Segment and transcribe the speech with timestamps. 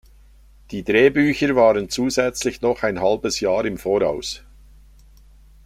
[0.71, 4.41] Die Drehbücher waren zusätzlich noch ein halbes Jahr im Voraus.